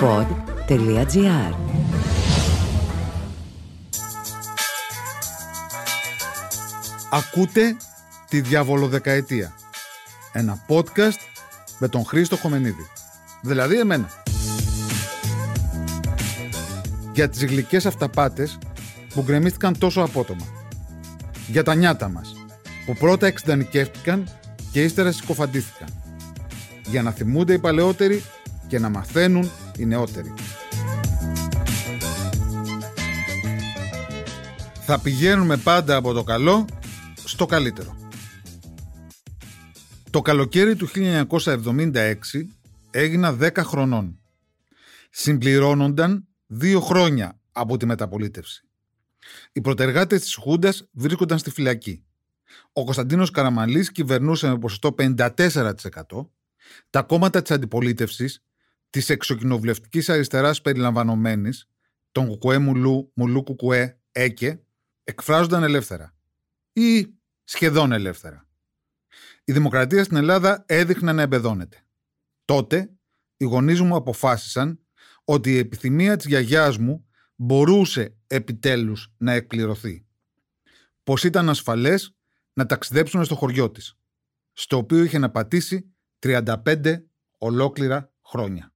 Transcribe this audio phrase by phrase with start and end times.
[0.00, 1.54] pod.gr
[7.10, 7.76] Ακούτε
[8.28, 9.52] τη Διαβολοδεκαετία.
[10.32, 11.18] Ένα podcast
[11.78, 12.86] με τον Χρήστο Χομενίδη.
[13.42, 14.08] Δηλαδή εμένα.
[17.12, 18.58] Για τις γλυκές αυταπάτες
[19.14, 20.46] που γκρεμίστηκαν τόσο απότομα.
[21.46, 22.34] Για τα νιάτα μας
[22.86, 24.28] που πρώτα εξντανικεύτηκαν
[24.72, 25.88] και ύστερα συκοφαντήθηκαν.
[26.86, 28.24] Για να θυμούνται οι παλαιότεροι
[28.68, 30.34] και να μαθαίνουν οι νεότεροι.
[34.80, 36.64] Θα πηγαίνουμε πάντα από το καλό
[37.24, 37.96] στο καλύτερο.
[40.10, 42.14] Το καλοκαίρι του 1976
[42.90, 44.18] έγινα 10 χρονών.
[45.10, 48.62] Συμπληρώνονταν δύο χρόνια από τη μεταπολίτευση.
[49.52, 52.04] Οι προτεργάτες της Χούντας βρίσκονταν στη φυλακή.
[52.72, 56.30] Ο Κωνσταντίνος Καραμαλής κυβερνούσε με ποσοστό 54%.
[56.90, 58.44] Τα κόμματα της αντιπολίτευσης,
[58.90, 61.68] της εξοκοινοβουλευτικής αριστεράς περιλαμβανομένης,
[62.12, 64.62] τον Κουκουέ Μουλού, Μουλού Κουκουέ, Έκε,
[65.04, 66.14] εκφράζονταν ελεύθερα.
[66.72, 68.48] Ή σχεδόν ελεύθερα.
[69.44, 71.82] Η δημοκρατία στην Ελλάδα έδειχνε να εμπεδώνεται.
[72.44, 72.90] Τότε,
[73.36, 74.80] οι γονείς μου αποφάσισαν
[75.24, 80.06] ότι η επιθυμία της γιαγιάς μου μπορούσε επιτέλους να εκπληρωθεί.
[81.02, 82.16] Πως ήταν ασφαλές
[82.52, 83.98] να ταξιδέψουν στο χωριό της,
[84.52, 87.04] στο οποίο είχε να πατήσει 35
[87.38, 88.72] ολόκληρα χρόνια.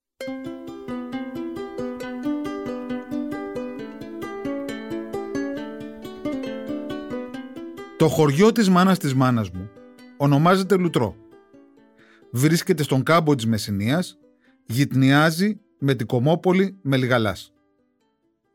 [8.03, 9.71] Το χωριό της μάνας της μάνας μου
[10.17, 11.17] ονομάζεται Λουτρό.
[12.33, 14.19] Βρίσκεται στον κάμπο της Μεσσηνίας,
[14.67, 17.53] γυτνιάζει με την Κομόπολη με Λιγαλάς.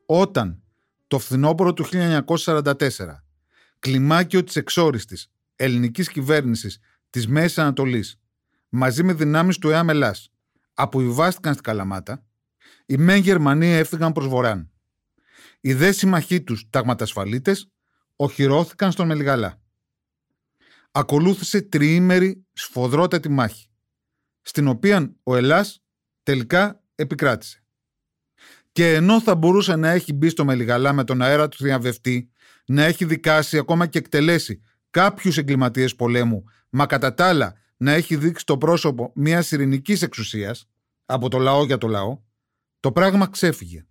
[0.05, 0.63] Όταν
[1.07, 3.23] το φθινόπωρο του 1944
[3.79, 8.19] κλιμάκιο της εξόριστης ελληνικής κυβέρνησης της Μέσης Ανατολής
[8.69, 10.31] μαζί με δυνάμεις του ΕΑΜ Ελλάς
[10.73, 12.25] αποβιβάστηκαν στην Καλαμάτα,
[12.85, 14.71] οι μεν Γερμανοί έφυγαν προς Βορράν.
[15.61, 17.71] Οι δε συμμαχοί τους ταγματασφαλίτες
[18.17, 19.61] οχυρώθηκαν στον Μελιγαλά.
[20.91, 23.69] Ακολούθησε τριήμερη σφοδρότατη μάχη,
[24.41, 25.83] στην οποία ο Ελλάς
[26.23, 27.63] τελικά επικράτησε.
[28.71, 32.31] Και ενώ θα μπορούσε να έχει μπει στο Μελιγαλά με τον αέρα του διαβευτή,
[32.65, 38.15] να έχει δικάσει ακόμα και εκτελέσει κάποιους εγκληματίες πολέμου, μα κατά τα άλλα να έχει
[38.15, 40.69] δείξει το πρόσωπο μιας ειρηνικής εξουσίας
[41.05, 42.21] από το λαό για το λαό,
[42.79, 43.85] το πράγμα ξέφυγε.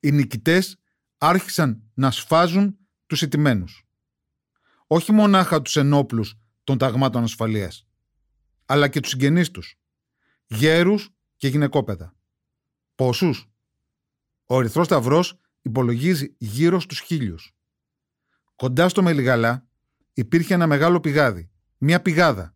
[0.00, 0.76] Οι νικητές
[1.18, 3.86] άρχισαν να σφάζουν τους ιτημένους.
[4.86, 7.86] Όχι μονάχα τους ενόπλους των ταγμάτων ασφαλείας,
[8.66, 9.80] αλλά και τους συγγενείς τους,
[10.46, 12.14] γέρους και γυναικόπαιδα.
[12.94, 13.50] Πόσους;
[14.44, 17.56] Ο Ερυθρός Σταυρός υπολογίζει γύρω στους χίλιους.
[18.56, 19.68] Κοντά στο Μελιγαλά
[20.12, 22.54] υπήρχε ένα μεγάλο πηγάδι, μια πηγάδα.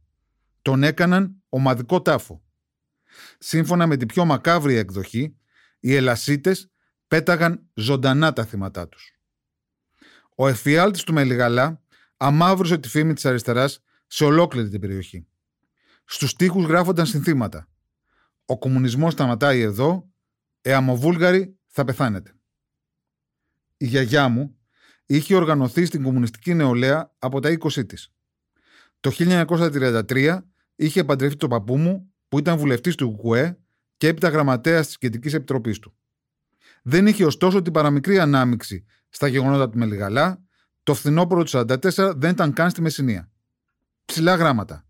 [0.63, 2.43] Τον έκαναν ομαδικό τάφο.
[3.39, 5.37] Σύμφωνα με την πιο μακάβρια εκδοχή,
[5.81, 6.71] οι Ελασίτες
[7.09, 9.22] πέταγαν ζωντανά τα θύματά τους.
[10.35, 11.83] Ο εφιάλτης του Μελιγαλά
[12.17, 15.27] αμάβρωσε τη φήμη της αριστεράς σε ολόκληρη την περιοχή.
[16.05, 17.69] Στους τοίχους γράφονταν συνθήματα.
[18.45, 20.11] Ο κομμουνισμός σταματάει εδώ,
[20.61, 22.35] εαμοβούλγαροι θα πεθάνετε.
[23.77, 24.57] Η γιαγιά μου
[25.07, 28.13] είχε οργανωθεί στην κομμουνιστική νεολαία από τα 20 της.
[29.01, 30.39] Το 1933
[30.77, 33.59] είχε παντρευτεί το παππού μου που ήταν βουλευτής του ΚΚΕ
[33.97, 35.97] και έπειτα γραμματέας της Κεντρικής Επιτροπής του.
[36.83, 40.43] Δεν είχε ωστόσο την παραμικρή ανάμειξη στα γεγονότα του Μελιγαλά,
[40.83, 43.31] το φθινόπωρο του 1944 δεν ήταν καν στη Μεσσηνία.
[44.05, 44.87] Ψηλά γράμματα.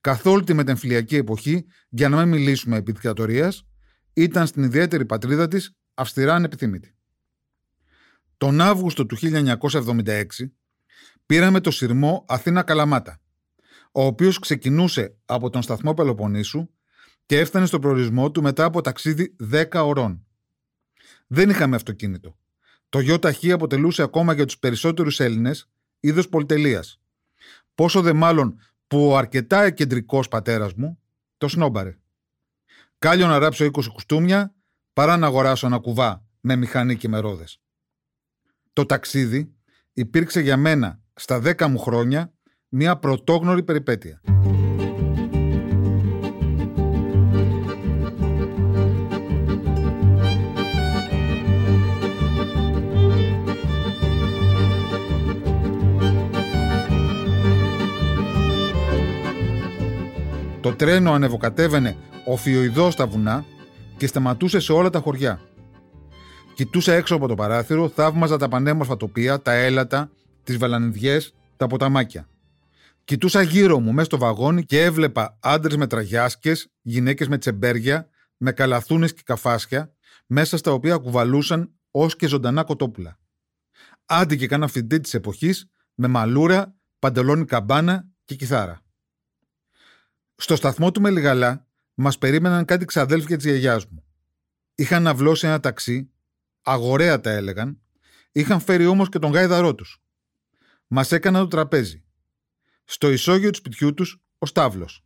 [0.00, 3.66] Καθ' όλη τη μετεμφυλιακή εποχή, για να μην μιλήσουμε επί δικτατορίας,
[4.12, 6.94] ήταν στην ιδιαίτερη πατρίδα της αυστηρά ανεπιθύμητη.
[8.36, 10.24] Τον Αύγουστο του 1976
[11.26, 13.20] πήραμε το σειρμό Αθήνα-Καλαμάτα,
[13.92, 16.68] ο οποίος ξεκινούσε από τον σταθμό Πελοποννήσου
[17.26, 20.26] και έφτανε στο προορισμό του μετά από ταξίδι 10 ωρών.
[21.26, 22.39] Δεν είχαμε αυτοκίνητο.
[22.90, 25.70] Το ΙΧ αποτελούσε ακόμα για τους περισσότερους Έλληνες
[26.00, 27.00] είδος πολυτελείας.
[27.74, 30.98] Πόσο δε μάλλον που ο αρκετά κεντρικός πατέρας μου
[31.36, 31.98] το σνόμπαρε.
[32.98, 34.54] Κάλιο να ράψω 20 κουστούμια
[34.92, 37.60] παρά να αγοράσω ένα κουβά με μηχανή και με ρόδες.
[38.72, 39.54] Το ταξίδι
[39.92, 42.32] υπήρξε για μένα στα 10 μου χρόνια
[42.68, 44.20] μια πρωτόγνωρη περιπέτεια.
[60.60, 63.44] Το τρένο ανεβοκατέβαινε οφιοειδώς στα βουνά
[63.96, 65.40] και σταματούσε σε όλα τα χωριά.
[66.54, 70.10] Κοιτούσα έξω από το παράθυρο, θαύμαζα τα πανέμορφα τοπία, τα έλατα,
[70.42, 72.28] τις βαλανιδιές, τα ποταμάκια.
[73.04, 78.52] Κοιτούσα γύρω μου μέσα στο βαγόνι και έβλεπα άντρες με τραγιάσκες, γυναίκες με τσεμπέρια, με
[78.52, 79.92] καλαθούνες και καφάσια,
[80.26, 83.18] μέσα στα οποία κουβαλούσαν ως και ζωντανά κοτόπουλα.
[84.06, 88.80] Άντι και κάνα φοιτητή της εποχής, με μαλούρα, παντελόνι καμπάνα και κιθάρα.
[90.42, 94.04] Στο σταθμό του Μελιγαλά μας περίμεναν κάτι ξαδέλφια της γιαγιάς μου.
[94.74, 96.10] Είχαν αυλώσει ένα ταξί,
[96.62, 97.80] αγορέα τα έλεγαν,
[98.32, 100.02] είχαν φέρει όμως και τον γάιδαρό τους.
[100.86, 102.04] Μας έκαναν το τραπέζι.
[102.84, 105.04] Στο ισόγειο του σπιτιού τους, ο Στάβλος.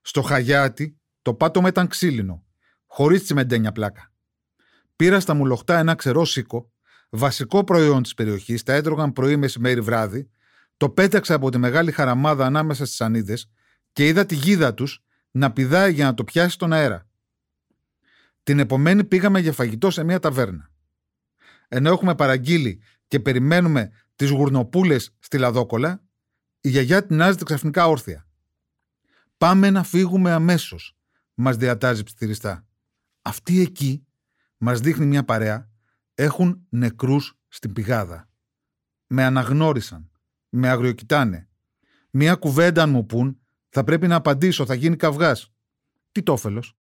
[0.00, 2.44] Στο Χαγιάτι, το πάτωμα ήταν ξύλινο,
[2.86, 4.12] χωρίς τσιμεντένια πλάκα.
[4.96, 6.72] Πήρα στα μουλοχτά ένα ξερό σίκο,
[7.10, 10.30] βασικό προϊόν της περιοχής, τα έτρωγαν πρωί, μεσημέρι, βράδυ,
[10.76, 13.48] το πέταξα από τη μεγάλη χαραμάδα ανάμεσα στις ανίδες
[13.94, 17.06] και είδα τη γίδα τους να πηδάει για να το πιάσει στον αέρα.
[18.42, 20.70] Την επομένη πήγαμε για φαγητό σε μια ταβέρνα.
[21.68, 26.04] Ενώ έχουμε παραγγείλει και περιμένουμε τις γουρνοπούλες στη Λαδόκολα,
[26.60, 28.26] η γιαγιά τεινάζεται ξαφνικά όρθια.
[29.36, 30.96] Πάμε να φύγουμε αμέσως,
[31.34, 32.66] μας διατάζει ψιθυριστά.
[33.22, 34.06] Αυτοί εκεί,
[34.56, 35.70] μας δείχνει μια παρέα,
[36.14, 38.28] έχουν νεκρούς στην πηγάδα.
[39.06, 40.10] Με αναγνώρισαν.
[40.48, 41.48] Με αγριοκοιτάνε.
[42.10, 43.38] Μια κουβέντα αν μου πούν,
[43.74, 45.52] θα πρέπει να απαντήσω, θα γίνει καυγάς.
[46.12, 46.76] Τι τόφελος.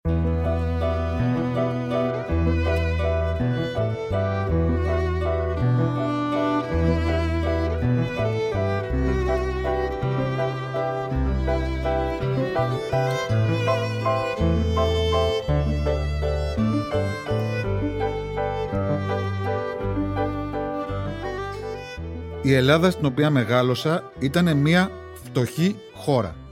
[22.42, 24.90] Η Ελλάδα στην οποία μεγάλωσα ήταν μια
[25.24, 26.47] φτωχή χώρα.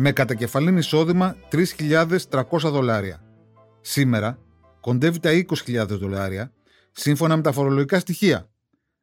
[0.00, 3.22] Με κατακεφαλήν εισόδημα 3.300 δολάρια.
[3.80, 4.38] Σήμερα
[4.80, 5.30] κοντεύει τα
[5.66, 6.52] 20.000 δολάρια
[6.92, 8.50] σύμφωνα με τα φορολογικά στοιχεία.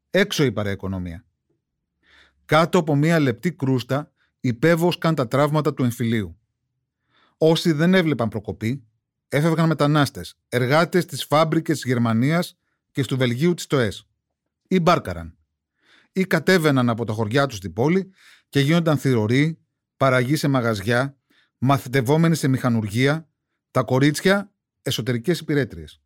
[0.09, 1.25] Έξω η παραοικονομία.
[2.45, 6.37] Κάτω από μια λεπτή κρούστα υπέβοσκαν τα τραύματα του εμφυλίου.
[7.37, 8.83] Όσοι δεν έβλεπαν προκοπή,
[9.27, 12.57] έφευγαν μετανάστες, εργάτες της φάμπρικες της Γερμανίας
[12.91, 14.07] και του Βελγίου της ΤΟΕΣ.
[14.67, 15.37] Ή μπάρκαραν
[16.11, 18.11] ή κατέβαιναν από τα χωριά τους στην πόλη
[18.49, 19.59] και γίνονταν θηροροί,
[19.97, 21.17] παραγεί σε μαγαζιά,
[21.57, 23.29] μαθητευόμενοι σε μηχανουργία,
[23.71, 26.01] τα κορίτσια εσωτερικές υπηρέτριες.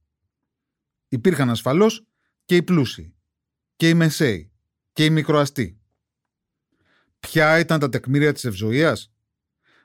[1.08, 2.08] Υπήρχαν ασφαλώς
[2.46, 3.16] και οι πλούσιοι,
[3.76, 4.52] και οι μεσαίοι,
[4.94, 5.80] και οι μικροαστοί.
[7.20, 9.14] Ποια ήταν τα τεκμήρια της ευζοίας,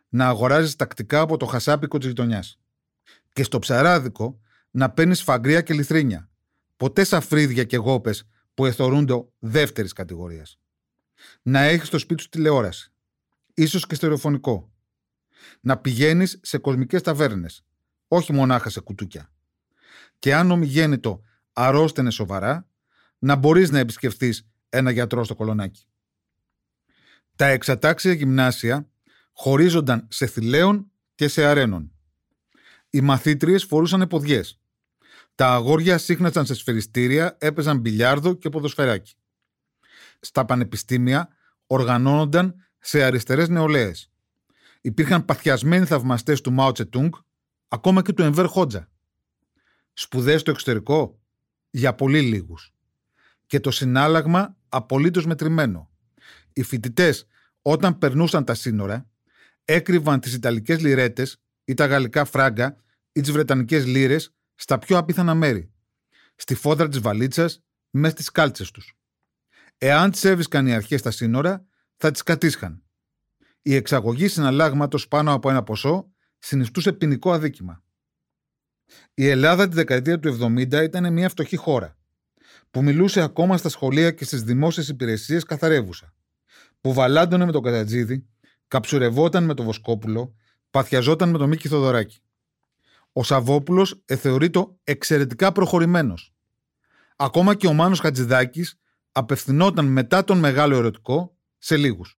[0.09, 2.61] να αγοράζεις τακτικά από το χασάπικο της γειτονιάς.
[3.33, 4.41] Και στο ψαράδικο
[4.71, 6.31] να παίρνεις φαγκρία και λιθρίνια.
[6.77, 10.59] Ποτέ σαφρίδια και γόπες που εθωρούνται δεύτερης κατηγορίας.
[11.43, 12.94] Να έχεις στο σπίτι σου τηλεόραση.
[13.55, 14.73] Ίσως και στερεοφωνικό.
[15.61, 17.65] Να πηγαίνεις σε κοσμικές ταβέρνες.
[18.09, 19.33] Όχι μονάχα σε κουτούκια.
[20.19, 21.21] Και αν ομιγέννητο
[21.53, 22.69] αρρώστενε σοβαρά,
[23.19, 25.87] να μπορείς να επισκεφθείς ένα γιατρό στο κολονάκι.
[27.37, 28.89] Τα εξατάξια γυμνάσια
[29.33, 31.93] χωρίζονταν σε θηλαίων και σε αρένων.
[32.91, 34.59] Οι μαθήτριες φορούσαν εποδιές
[35.35, 39.15] τα αγόρια σύχνασαν σε σφαιριστήρια, έπαιζαν μπιλιάρδο και ποδοσφαιράκι.
[40.21, 41.29] Στα πανεπιστήμια
[41.67, 42.55] οργανώνονταν
[42.87, 44.11] σε αριστερές νεολαίες.
[44.81, 47.13] Υπήρχαν παθιασμένοι θαυμαστές του Μάο Τσετούγκ,
[47.69, 48.91] ακόμα και του Εμβέρ Χότζα.
[49.93, 51.21] Σπουδές στο εξωτερικό,
[51.71, 52.75] για πολύ λίγους.
[53.47, 55.91] Και το συνάλλαγμα απολύτως μετρημένο.
[56.53, 57.27] Οι φοιτητές,
[57.63, 59.09] όταν περνούσαν τα σύνορα,
[59.65, 62.77] έκρυβαν τις Ιταλικές λιρέτες ή τα γαλλικά φράγκα
[63.13, 65.73] ή τις Βρετανικές λίρες στα πιο απίθανα μέρη.
[66.37, 68.97] Στη φόδρα της βαλίτσας, μέσα στι κάλτσες τους.
[69.79, 71.67] Εάν τις έβρισκαν οι αρχές στα σύνορα,
[71.97, 72.83] θα τις κατήσχαν.
[73.67, 77.83] Η εξαγωγή συναλλάγματος πάνω από ένα ποσό συνιστούσε ποινικό αδίκημα.
[79.15, 81.97] Η Ελλάδα τη δεκαετία του 70 ήταν μια φτωχή χώρα,
[82.71, 86.15] που μιλούσε ακόμα στα σχολεία και στις δημόσιες υπηρεσίες καθαρεύουσα,
[86.81, 88.27] που βαλάντωνε με τον Κατατζίδη,
[88.69, 90.35] καψουρευόταν με τον Βοσκόπουλο,
[90.71, 92.25] παθιαζόταν με τον Μίκη Θοδωράκη
[93.17, 96.35] ο Σαββόπουλος εθεωρείται εξαιρετικά προχωρημένος.
[97.17, 98.79] Ακόμα και ο Μάνος Χατζηδάκης
[99.13, 102.19] απευθυνόταν μετά τον μεγάλο ερωτικό σε λίγους.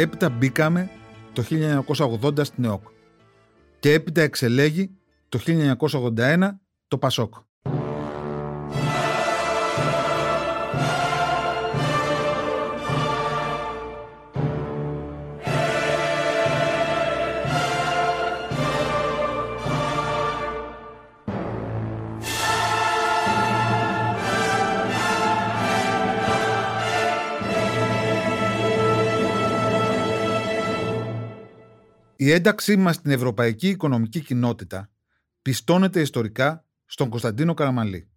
[0.00, 0.90] Και έπειτα μπήκαμε
[1.32, 1.44] το
[2.22, 2.82] 1980 στην ΕΟΚ.
[3.78, 4.90] Και έπειτα εξελέγει
[5.28, 5.38] το
[6.16, 6.50] 1981
[6.88, 7.34] το ΠΑΣΟΚ.
[32.22, 34.90] Η ένταξή μας στην Ευρωπαϊκή Οικονομική Κοινότητα
[35.42, 38.10] πιστώνεται ιστορικά στον Κωνσταντίνο Καραμαλή.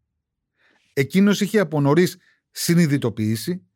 [0.94, 2.18] Εκείνος είχε από νωρίς
[2.52, 3.68] συνειδητοποιήσει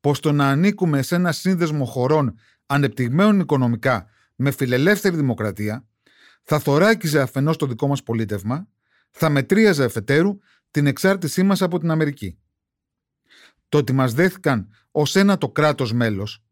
[0.00, 5.86] πως το να ανήκουμε σε ένα σύνδεσμο χωρών ανεπτυγμένων οικονομικά με φιλελεύθερη δημοκρατία
[6.42, 8.68] θα θωράκιζε αφενός το δικό μας πολίτευμα,
[9.10, 10.38] θα μετρίαζε εφετέρου
[10.70, 12.38] την εξάρτησή μας από την Αμερική.
[13.68, 16.44] Το ότι μας δέθηκαν ως ένα το κράτος μέλος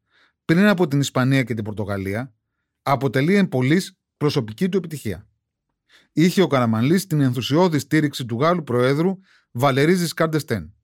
[0.45, 2.35] πριν από την Ισπανία και την Πορτογαλία
[2.83, 5.27] αποτελεί εν πολλής προσωπική του επιτυχία.
[6.13, 9.19] Είχε ο Καραμανλής την ενθουσιώδη στήριξη του Γάλλου Προέδρου
[9.51, 10.75] Βαλερίζη Καρντεστέν.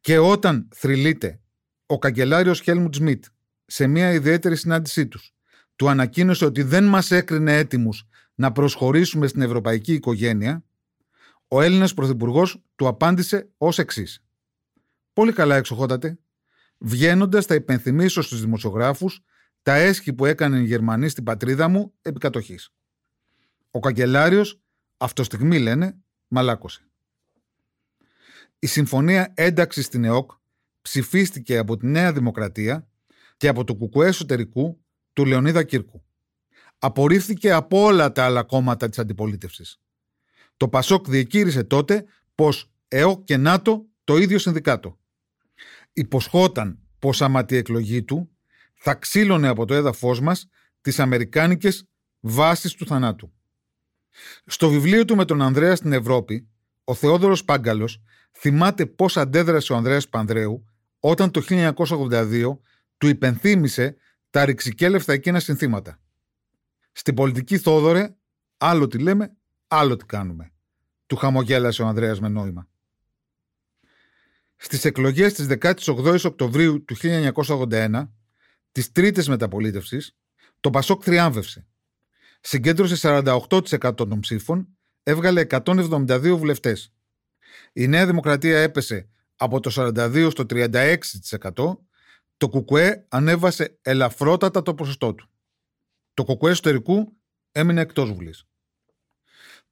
[0.00, 1.40] Και όταν θρυλείται
[1.86, 3.24] ο καγκελάριος Χέλμουντ Σμιτ
[3.66, 5.34] σε μια ιδιαίτερη συνάντησή τους
[5.76, 10.64] του ανακοίνωσε ότι δεν μας έκρινε έτοιμους να προσχωρήσουμε στην ευρωπαϊκή οικογένεια,
[11.48, 14.24] ο Έλληνας Πρωθυπουργός του απάντησε ως εξής.
[15.12, 16.18] Πολύ καλά εξοχότατε.
[16.78, 19.20] Βγαίνοντας θα υπενθυμίσω στους δημοσιογράφους
[19.64, 22.72] τα έσχη που έκανε οι Γερμανοί στην πατρίδα μου επί κατοχής.
[23.70, 24.60] Ο καγκελάριος,
[24.96, 25.96] αυτός στιγμή λένε,
[26.28, 26.88] μαλάκωσε.
[28.58, 30.30] Η συμφωνία ένταξης στην ΕΟΚ
[30.82, 32.88] ψηφίστηκε από τη Νέα Δημοκρατία
[33.36, 36.04] και από το κουκουέ εσωτερικού του Λεωνίδα Κύρκου.
[36.78, 39.80] Απορρίφθηκε από όλα τα άλλα κόμματα της αντιπολίτευσης.
[40.56, 42.04] Το Πασόκ διεκήρυσε τότε
[42.34, 44.98] πως ΕΟΚ και ΝΑΤΟ το ίδιο συνδικάτο.
[45.92, 48.33] Υποσχόταν πως άμα τη εκλογή του
[48.86, 50.46] θα ξύλωνε από το έδαφος μας
[50.80, 51.88] τις αμερικάνικες
[52.20, 53.32] βάσεις του θανάτου.
[54.46, 56.48] Στο βιβλίο του με τον Ανδρέας στην Ευρώπη,
[56.84, 60.64] ο Θεόδωρος Πάγκαλος θυμάται πώς αντέδρασε ο Ανδρέας Πανδρέου
[61.00, 62.58] όταν το 1982
[62.98, 63.96] του υπενθύμησε
[64.30, 66.00] τα ρηξικέλευτα εκείνα συνθήματα.
[66.92, 68.14] Στην πολιτική Θόδωρε,
[68.56, 69.36] άλλο τι λέμε,
[69.66, 70.52] άλλο τι κάνουμε.
[71.06, 72.68] Του χαμογέλασε ο Ανδρέας με νόημα.
[74.56, 78.08] Στις εκλογές της 18 Οκτωβρίου του 1981,
[78.74, 80.16] τις τρίτες μεταπολίτευσης,
[80.60, 81.66] το Πασόκ θριάμβευσε.
[82.40, 84.68] Συγκέντρωσε 48% των ψήφων,
[85.02, 86.94] έβγαλε 172 βουλευτές.
[87.72, 91.78] Η Νέα Δημοκρατία έπεσε από το 42% στο 36%,
[92.36, 95.28] το ΚΚΕ ανέβασε ελαφρότατα το ποσοστό του.
[96.14, 97.16] Το ΚΚΕ εσωτερικού
[97.52, 98.44] έμεινε εκτός Βουλής.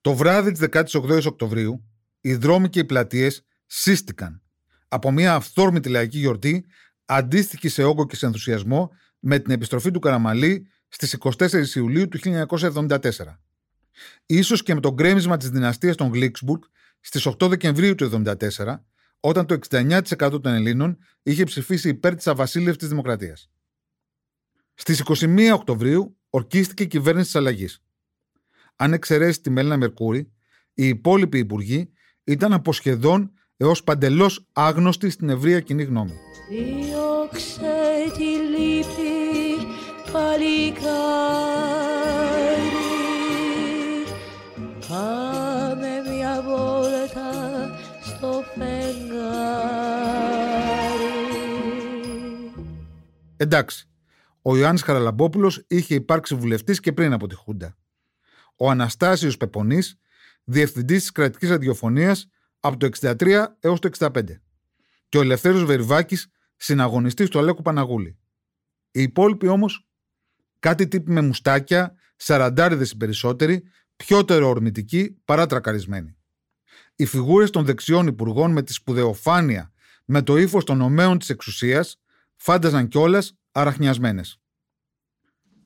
[0.00, 1.84] Το βράδυ της 18 Οκτωβρίου,
[2.20, 4.42] οι δρόμοι και οι πλατείες σύστηκαν
[4.88, 6.66] από μια αυθόρμητη λαϊκή γιορτή
[7.14, 12.18] αντίστοιχη σε όγκο και σε ενθουσιασμό με την επιστροφή του Καραμαλή στις 24 Ιουλίου του
[12.18, 12.98] 1974.
[14.26, 16.62] Ίσως και με το γκρέμισμα της δυναστείας των Γλίξμπουργκ
[17.00, 18.84] στις 8 Δεκεμβρίου του 1974,
[19.20, 20.02] όταν το 69%
[20.42, 23.50] των Ελλήνων είχε ψηφίσει υπέρ της αβασίλευτης δημοκρατίας.
[24.74, 27.82] Στις 21 Οκτωβρίου ορκίστηκε η κυβέρνηση της αλλαγής.
[28.76, 30.32] Αν εξαιρέσει τη Μέλνα Μερκούρη,
[30.74, 31.92] οι υπόλοιποι υπουργοί
[32.24, 36.12] ήταν από σχεδόν έως παντελώς άγνωστοι στην ευρεία κοινή γνώμη.
[36.48, 39.66] Διώξε τη λύπη
[40.12, 40.92] παλικάρι
[44.88, 47.30] Πάμε μια βόλτα
[48.02, 49.02] στο φεγγάρι
[53.36, 53.88] Εντάξει,
[54.42, 57.76] ο Ιωάννης Χαραλαμπόπουλος είχε υπάρξει βουλευτής και πριν από τη Χούντα.
[58.56, 59.98] Ο Αναστάσιος Πεπονής,
[60.44, 62.28] διευθυντής της κρατικής ραδιοφωνίας
[62.64, 64.22] από το 63 έως το 65
[65.08, 68.18] και ο Ελευθέρος Βερβάκης συναγωνιστής του Αλέκου Παναγούλη.
[68.90, 69.86] Οι υπόλοιποι όμως
[70.58, 73.62] κάτι τύποι με μουστάκια, σαραντάριδες οι περισσότεροι,
[73.96, 76.16] πιότερο ορμητικοί παρά τρακαρισμένοι.
[76.96, 79.72] Οι φιγούρες των δεξιών υπουργών με τη σπουδαιοφάνεια,
[80.04, 82.00] με το ύφος των ομέων της εξουσίας,
[82.36, 84.40] φάνταζαν κιόλας αραχνιασμένες.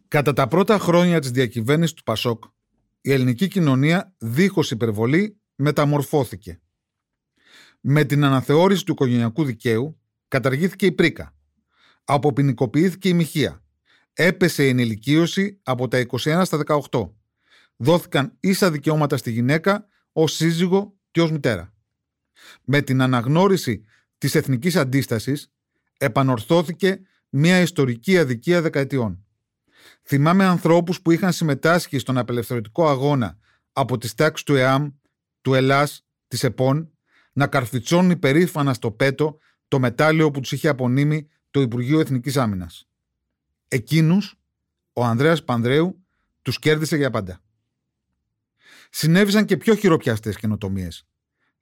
[0.08, 2.44] Κατά τα πρώτα χρόνια της διακυβέρνησης του Πασόκ,
[3.00, 6.60] η ελληνική κοινωνία δίχως υπερβολή μεταμορφώθηκε.
[7.88, 11.34] Με την αναθεώρηση του οικογενειακού δικαίου καταργήθηκε η πρίκα.
[12.04, 13.62] Αποποινικοποιήθηκε η μοιχεία.
[14.12, 16.58] Έπεσε η ενηλικίωση από τα 21 στα
[16.90, 17.10] 18.
[17.76, 21.74] Δόθηκαν ίσα δικαιώματα στη γυναίκα ως σύζυγο και ως μητέρα.
[22.64, 23.84] Με την αναγνώριση
[24.18, 25.52] της εθνικής αντίστασης
[25.96, 29.24] επανορθώθηκε μια ιστορική αδικία δεκαετιών.
[30.02, 33.38] Θυμάμαι ανθρώπους που είχαν συμμετάσχει στον απελευθερωτικό αγώνα
[33.72, 34.90] από τις τάξεις του ΕΑΜ,
[35.40, 36.90] του ΕΛΑΣ, της ΕΠΟΝ
[37.36, 39.38] να καρφιτσώνουν υπερήφανα στο πέτο
[39.68, 42.88] το μετάλλιο που τους είχε απονείμει το Υπουργείο Εθνικής Άμυνας.
[43.68, 44.34] Εκείνους,
[44.92, 46.04] ο Ανδρέας Πανδρέου,
[46.42, 47.42] τους κέρδισε για πάντα.
[48.90, 51.06] Συνέβησαν και πιο χειροπιαστές καινοτομίες.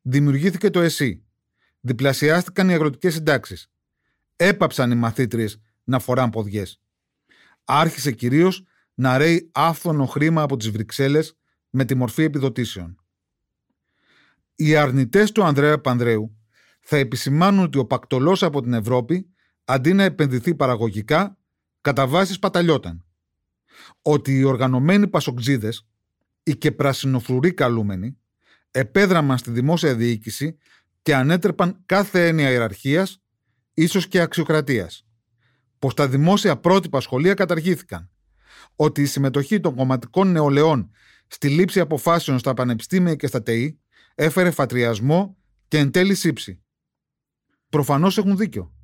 [0.02, 1.24] Δημιουργήθηκε το ΕΣΥ.
[1.80, 3.70] Διπλασιάστηκαν οι αγροτικές συντάξεις.
[4.36, 6.80] Έπαψαν οι μαθήτριες να φοράν ποδιές.
[7.64, 8.64] Άρχισε κυρίως
[8.94, 11.36] να ρέει άφθονο χρήμα από τις Βρυξέλλες
[11.70, 13.03] με τη μορφή επιδοτήσεων.
[14.54, 16.36] Οι αρνητές του Ανδρέα Πανδρέου
[16.80, 19.34] θα επισημάνουν ότι ο πακτολός από την Ευρώπη,
[19.64, 21.38] αντί να επενδυθεί παραγωγικά,
[21.80, 23.04] κατά βάση παταλιόταν.
[24.02, 25.88] ότι οι οργανωμένοι πασοκτζίδες,
[26.42, 28.18] οι και πρασινοφρουροί καλούμενοι,
[28.70, 30.56] επέδραμαν στη δημόσια διοίκηση
[31.02, 33.22] και ανέτρεπαν κάθε έννοια ιεραρχίας,
[33.74, 35.06] ίσως και αξιοκρατίας.
[35.78, 38.10] Πως τα δημόσια πρότυπα σχολεία καταργήθηκαν.
[38.76, 40.90] Ότι η συμμετοχή των κομματικών νεολαίων
[41.26, 43.80] στη λήψη αποφάσεων στα πανεπιστήμια και στα ΤΕΗ
[44.14, 45.36] έφερε φατριασμό
[45.68, 46.62] και εν τέλει σύψη.
[47.68, 48.74] Προφανώς έχουν δίκιο.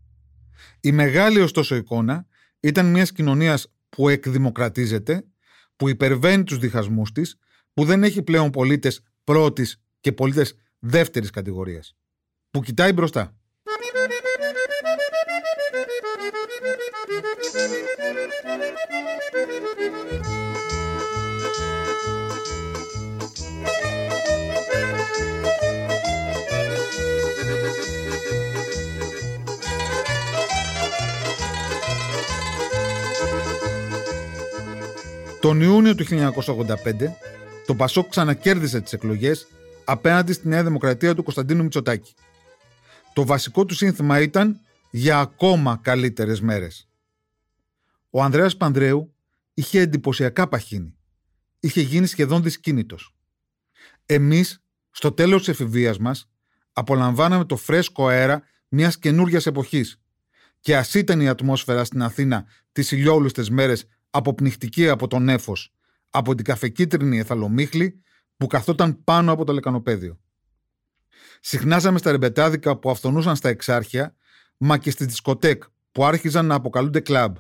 [0.81, 2.27] Η μεγάλη ωστόσο εικόνα
[2.61, 5.25] ήταν μιας κοινωνίας που εκδημοκρατίζεται,
[5.77, 7.37] που υπερβαίνει τους διχασμούς της,
[7.75, 11.97] που δεν έχει πλέον πολίτες πρώτης και πολίτες δεύτερης κατηγορίας.
[12.51, 13.35] Που κοιτάει μπροστά.
[35.51, 37.15] Τον Ιούνιο του 1985,
[37.67, 39.47] το Πασόκ ξανακέρδισε τις εκλογές
[39.85, 42.15] απέναντι στη Νέα Δημοκρατία του Κωνσταντίνου Μητσοτάκη.
[43.13, 46.89] Το βασικό του σύνθημα ήταν για ακόμα καλύτερες μέρες.
[48.11, 49.15] Ο Ανδρέας Πανδρέου
[49.55, 50.97] είχε εντυπωσιακά παχύνει.
[51.61, 53.15] Είχε γίνει σχεδόν δυσκίνητος.
[54.07, 56.31] Εμείς, στο τέλος της εφηβείας μας,
[56.73, 60.01] απολαμβάναμε το φρέσκο αέρα μιας καινούργιας εποχής
[60.61, 65.75] και ας ήταν η ατμόσφαιρα στην Αθήνα τις ηλιόλουστες μέρες αποπνιχτική από τον έφος,
[66.11, 68.03] από την καφεκίτρινη εθαλομίχλη
[68.37, 70.21] που καθόταν πάνω από το λεκανοπέδιο.
[71.41, 74.17] Συχνάζαμε στα ρεμπετάδικα που αυθονούσαν στα εξάρχεια,
[74.57, 75.63] μα και στη δισκοτέκ
[75.93, 77.37] που άρχιζαν να αποκαλούνται κλαμπ.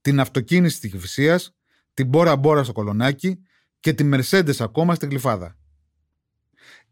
[0.00, 1.40] Την αυτοκίνηση της Κυφυσία,
[1.94, 3.42] την μπόρα μπόρα στο κολονάκι
[3.80, 5.56] και τη Μερσέντες ακόμα στην Γλυφάδα.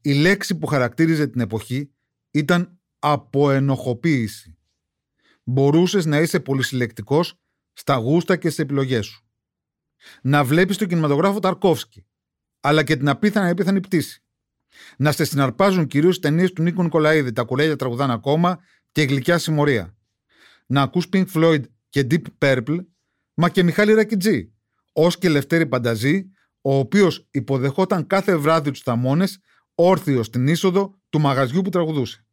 [0.01, 1.91] Η λέξη που χαρακτήριζε την εποχή
[2.31, 4.59] ήταν αποενοχοποίηση.
[5.45, 7.40] Μπορούσες να είσαι πολυσυλλεκτικός
[7.81, 9.25] στα γούστα και στις επιλογές σου.
[10.23, 12.07] Να βλέπεις τον κινηματογράφο Ταρκόφσκι,
[12.61, 14.23] αλλά και την απίθανα επίθανη πτήση.
[14.97, 18.59] Να σε συναρπάζουν κυρίως ταινίες του Νίκου Νικολαίδη, τα κουλέλια τραγουδάνε ακόμα
[18.93, 19.97] και η γλυκιά συμμορία.
[20.67, 22.85] Να ακούς Pink Floyd και Deep Purple,
[23.35, 24.53] μα και Μιχάλη Ρακιτζή,
[24.93, 29.39] ως και Λευτέρη Πανταζή, ο οποίος υποδεχόταν κάθε βράδυ τους θαμώνες
[29.75, 32.25] όρθιος στην είσοδο του μαγαζιού που τραγουδούσε.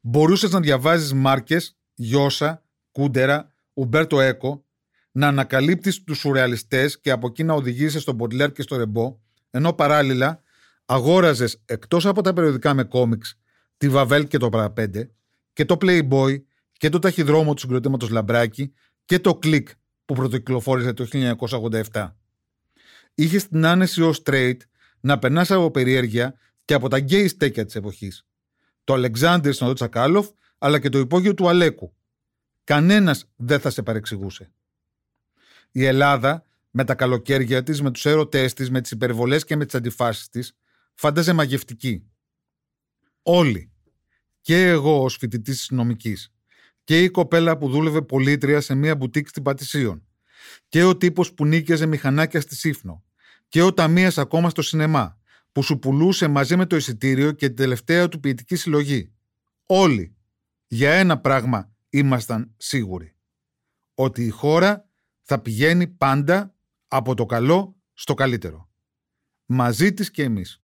[0.00, 4.64] Μπορούσες να διαβάζεις μάρκες, Γιώσα, Κούντερα, Ουμπέρτο Έκο
[5.12, 9.18] να ανακαλύπτεις τους σουρεαλιστές και από εκεί να οδηγήσεις στον Μποντλέρ και στο Ρεμπό,
[9.50, 10.42] ενώ παράλληλα
[10.84, 13.38] αγόραζες εκτός από τα περιοδικά με κόμιξ,
[13.76, 15.10] τη Βαβέλ και το Παραπέντε,
[15.52, 18.72] και το Playboy και το ταχυδρόμο του συγκροτήματος Λαμπράκη
[19.04, 19.64] και το Click
[20.04, 21.06] που πρωτοκυκλοφόρησε το
[21.92, 22.16] 1987.
[23.14, 24.56] Είχες την άνεση ως straight
[25.00, 28.26] να περνάς από περιέργεια και από τα γκέι στέκια της εποχής.
[28.84, 31.94] Το Αλεξάνδρ στην Τσακάλωφ, αλλά και το υπόγειο του Αλέκου,
[32.64, 34.52] κανένας δεν θα σε παρεξηγούσε.
[35.70, 39.64] Η Ελλάδα, με τα καλοκαίρια της, με τους έρωτές της, με τις υπερβολές και με
[39.64, 40.56] τις αντιφάσεις της,
[40.94, 42.06] φάνταζε μαγευτική.
[43.22, 43.72] Όλοι,
[44.40, 46.32] και εγώ ως φοιτητής της νομικής,
[46.84, 50.06] και η κοπέλα που δούλευε πωλήτρια σε μία μπουτίκ στην Πατησίων,
[50.68, 53.04] και ο τύπος που νοίκιαζε μηχανάκια στη Σίφνο,
[53.48, 55.20] και ο ταμείας ακόμα στο σινεμά,
[55.52, 59.12] που σου πουλούσε μαζί με το εισιτήριο και την τελευταία του ποιητική συλλογή.
[59.66, 60.16] Όλοι,
[60.66, 63.14] για ένα πράγμα ήμασταν σίγουροι.
[63.94, 64.88] Ότι η χώρα
[65.22, 66.54] θα πηγαίνει πάντα
[66.88, 68.70] από το καλό στο καλύτερο.
[69.46, 70.62] Μαζί της και εμείς.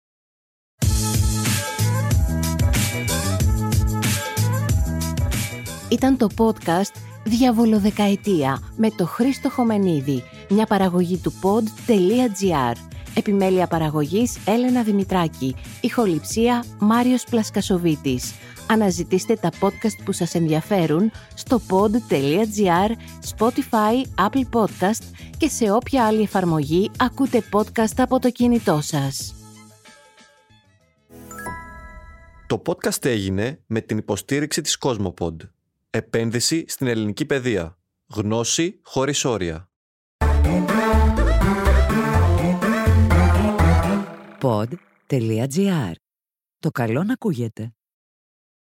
[5.90, 12.74] Ήταν το podcast «Διαβολοδεκαετία» με το Χρήστο Χομενίδη, μια παραγωγή του pod.gr.
[13.16, 15.56] Επιμέλεια παραγωγής Έλενα Δημητράκη.
[15.82, 18.34] Ηχοληψία Μάριος Πλασκασοβίτης.
[18.67, 22.91] Αναζητήστε τα podcast που σας ενδιαφέρουν στο pod.gr,
[23.38, 25.04] Spotify, Apple Podcast
[25.38, 29.36] και σε όποια άλλη εφαρμογή ακούτε podcast από το κινητό σας.
[32.47, 35.36] Το podcast έγινε με την υποστήριξη της Cosmopod.
[35.89, 37.78] Επένδυση στην ελληνική παιδεία.
[38.08, 39.69] Γνώση χωρίς όρια.
[44.41, 45.91] Pod.gr.
[46.60, 47.75] Το καλό να ακούγεται.